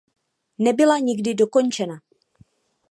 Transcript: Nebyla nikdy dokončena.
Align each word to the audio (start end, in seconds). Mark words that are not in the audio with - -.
Nebyla 0.59 0.97
nikdy 0.97 1.33
dokončena. 1.35 2.01